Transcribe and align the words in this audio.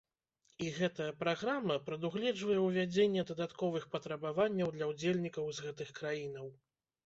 І 0.63 0.69
гэтая 0.77 1.09
праграма 1.23 1.75
прадугледжвае 1.89 2.57
ўвядзенне 2.63 3.27
дадатковых 3.35 3.87
патрабаванняў 3.95 4.75
для 4.81 4.91
ўдзельнікаў 4.95 5.45
з 5.59 5.71
гэтых 5.71 5.97
краінаў. 6.03 6.53